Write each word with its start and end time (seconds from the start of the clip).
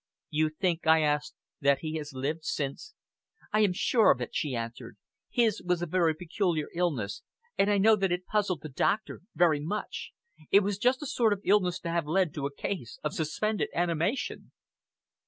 "You 0.31 0.49
think," 0.49 0.87
I 0.87 1.01
asked, 1.03 1.35
"that 1.59 1.81
he 1.81 1.93
has 1.97 2.11
lived, 2.11 2.43
since" 2.43 2.95
"I 3.53 3.59
am 3.59 3.71
sure 3.73 4.09
of 4.09 4.19
it," 4.19 4.33
she 4.33 4.55
answered. 4.55 4.97
"His 5.29 5.61
was 5.63 5.83
a 5.83 5.85
very 5.85 6.15
peculiar 6.15 6.69
illness, 6.73 7.21
and 7.55 7.69
I 7.69 7.77
know 7.77 7.95
that 7.95 8.11
it 8.11 8.25
puzzled 8.25 8.63
the 8.63 8.69
doctor 8.69 9.21
very 9.35 9.59
much. 9.59 10.11
It 10.49 10.61
was 10.61 10.79
just 10.79 11.01
the 11.01 11.05
sort 11.05 11.33
of 11.33 11.41
illness 11.45 11.79
to 11.81 11.89
have 11.89 12.07
led 12.07 12.33
to 12.33 12.47
a 12.47 12.51
case 12.51 12.97
of 13.03 13.13
suspended 13.13 13.69
animation." 13.75 14.51